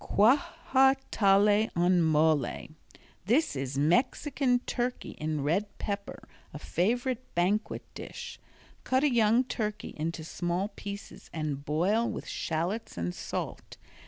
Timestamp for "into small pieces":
9.95-11.29